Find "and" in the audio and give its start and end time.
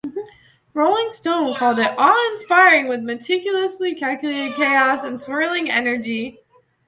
5.03-5.17